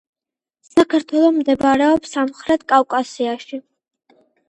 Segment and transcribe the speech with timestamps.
[0.69, 3.65] საქართველო მდებარეობს სამხრეთ კავკასიაში.